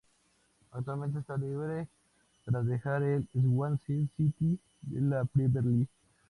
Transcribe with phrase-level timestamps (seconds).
[0.71, 1.87] Actualmente está libre
[2.43, 5.87] tras dejar el Swansea City de la Premier League.